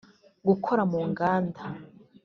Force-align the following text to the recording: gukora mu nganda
gukora 0.47 0.81
mu 0.91 0.99
nganda 1.11 1.61